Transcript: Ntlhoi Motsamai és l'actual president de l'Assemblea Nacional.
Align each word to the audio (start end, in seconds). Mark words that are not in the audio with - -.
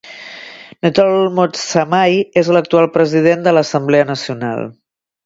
Ntlhoi 0.87 1.27
Motsamai 1.39 2.15
és 2.43 2.49
l'actual 2.57 2.87
president 2.97 3.45
de 3.49 3.55
l'Assemblea 3.57 4.09
Nacional. 4.13 4.65